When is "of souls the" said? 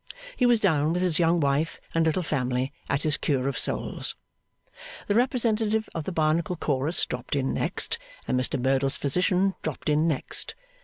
3.47-5.13